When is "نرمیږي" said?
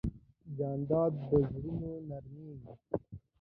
2.09-2.73